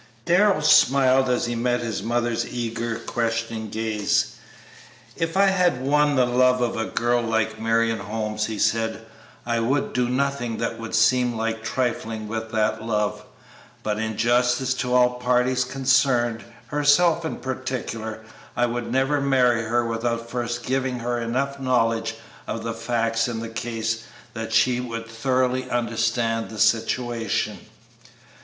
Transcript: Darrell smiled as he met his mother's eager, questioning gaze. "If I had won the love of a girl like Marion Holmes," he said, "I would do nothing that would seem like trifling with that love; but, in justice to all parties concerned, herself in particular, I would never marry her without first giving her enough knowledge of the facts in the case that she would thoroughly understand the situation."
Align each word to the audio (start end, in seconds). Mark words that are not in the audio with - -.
Darrell 0.25 0.63
smiled 0.63 1.29
as 1.29 1.45
he 1.45 1.53
met 1.53 1.81
his 1.81 2.01
mother's 2.01 2.43
eager, 2.51 2.95
questioning 2.97 3.69
gaze. 3.69 4.37
"If 5.15 5.37
I 5.37 5.45
had 5.45 5.79
won 5.83 6.15
the 6.15 6.25
love 6.25 6.59
of 6.59 6.75
a 6.75 6.85
girl 6.85 7.21
like 7.21 7.61
Marion 7.61 7.99
Holmes," 7.99 8.47
he 8.47 8.57
said, 8.57 9.05
"I 9.45 9.59
would 9.59 9.93
do 9.93 10.09
nothing 10.09 10.57
that 10.57 10.79
would 10.79 10.95
seem 10.95 11.37
like 11.37 11.63
trifling 11.63 12.27
with 12.27 12.49
that 12.51 12.83
love; 12.83 13.23
but, 13.83 13.99
in 13.99 14.17
justice 14.17 14.73
to 14.73 14.91
all 14.91 15.19
parties 15.19 15.63
concerned, 15.63 16.45
herself 16.69 17.23
in 17.23 17.35
particular, 17.35 18.21
I 18.57 18.65
would 18.65 18.91
never 18.91 19.21
marry 19.21 19.61
her 19.65 19.85
without 19.85 20.27
first 20.31 20.63
giving 20.63 20.97
her 20.97 21.19
enough 21.21 21.59
knowledge 21.59 22.15
of 22.47 22.63
the 22.63 22.73
facts 22.73 23.27
in 23.27 23.39
the 23.39 23.49
case 23.49 24.01
that 24.33 24.51
she 24.51 24.79
would 24.79 25.05
thoroughly 25.07 25.69
understand 25.69 26.49
the 26.49 26.57
situation." 26.57 27.59